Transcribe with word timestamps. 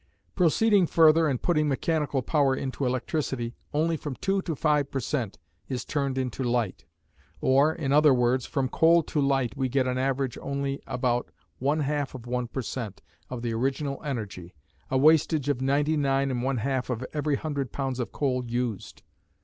Proceeding 0.33 0.87
further 0.87 1.27
and 1.27 1.39
putting 1.39 1.67
mechanical 1.67 2.23
power 2.23 2.55
into 2.55 2.87
electricity, 2.87 3.53
only 3.71 3.95
from 3.97 4.15
2 4.15 4.41
to 4.41 4.55
5 4.55 4.89
per 4.89 4.99
cent. 4.99 5.37
is 5.69 5.85
turned 5.85 6.17
into 6.17 6.41
light; 6.43 6.85
or, 7.39 7.71
in 7.71 7.91
other 7.91 8.11
words, 8.11 8.47
from 8.47 8.67
coal 8.67 9.03
to 9.03 9.21
light 9.21 9.55
we 9.55 9.69
get 9.69 9.85
on 9.85 9.99
an 9.99 10.03
average 10.03 10.39
only 10.41 10.81
about 10.87 11.29
one 11.59 11.81
half 11.81 12.15
of 12.15 12.25
1 12.25 12.47
per 12.47 12.63
cent. 12.63 13.03
of 13.29 13.43
the 13.43 13.53
original 13.53 14.01
energy, 14.03 14.55
a 14.89 14.97
wastage 14.97 15.49
of 15.49 15.61
ninety 15.61 15.95
nine 15.95 16.31
and 16.31 16.41
one 16.41 16.57
half 16.57 16.89
of 16.89 17.05
every 17.13 17.35
hundred 17.35 17.71
pounds 17.71 17.99
of 17.99 18.11
coal 18.11 18.43
used. 18.43 19.03